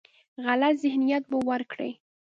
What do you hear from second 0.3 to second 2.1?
غلط ذهنیت به ورکړي.